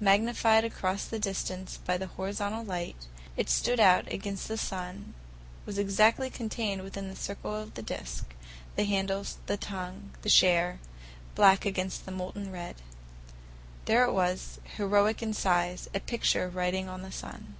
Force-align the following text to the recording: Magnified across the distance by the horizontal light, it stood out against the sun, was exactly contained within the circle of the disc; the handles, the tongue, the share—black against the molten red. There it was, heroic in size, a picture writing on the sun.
Magnified 0.00 0.64
across 0.64 1.04
the 1.04 1.20
distance 1.20 1.76
by 1.84 1.96
the 1.96 2.08
horizontal 2.08 2.64
light, 2.64 3.06
it 3.36 3.48
stood 3.48 3.78
out 3.78 4.12
against 4.12 4.48
the 4.48 4.58
sun, 4.58 5.14
was 5.66 5.78
exactly 5.78 6.28
contained 6.30 6.82
within 6.82 7.06
the 7.08 7.14
circle 7.14 7.54
of 7.54 7.74
the 7.74 7.82
disc; 7.82 8.34
the 8.74 8.82
handles, 8.82 9.36
the 9.46 9.56
tongue, 9.56 10.10
the 10.22 10.28
share—black 10.28 11.64
against 11.64 12.06
the 12.06 12.10
molten 12.10 12.50
red. 12.50 12.74
There 13.84 14.02
it 14.02 14.12
was, 14.12 14.58
heroic 14.78 15.22
in 15.22 15.32
size, 15.32 15.88
a 15.94 16.00
picture 16.00 16.48
writing 16.48 16.88
on 16.88 17.02
the 17.02 17.12
sun. 17.12 17.54